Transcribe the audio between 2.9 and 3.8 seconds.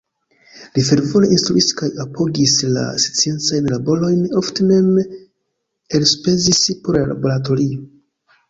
sciencajn